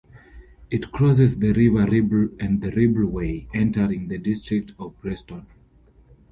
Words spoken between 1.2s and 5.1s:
the River Ribble and the Ribble Way, entering the district of